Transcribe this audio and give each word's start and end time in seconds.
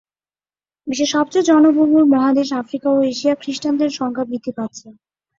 বিশ্বের 0.87 1.09
সবচেয়ে 1.11 1.47
জনবহুল 1.49 2.03
মহাদেশ 2.13 2.49
আফ্রিকা 2.61 2.87
ও 2.91 3.09
এশিয়ায় 3.11 3.39
খ্রিস্টানদের 3.41 3.89
সংখ্যা 3.99 4.25
বৃদ্ধি 4.25 4.51
পাচ্ছে। 4.57 4.87